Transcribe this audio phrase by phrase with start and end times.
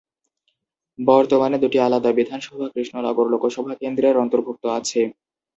[0.99, 5.01] বর্তমানে দুটি আলাদা বিধানসভা কৃষ্ণনগর লোকসভা কেন্দ্রের অন্তর্ভুক্ত আছে।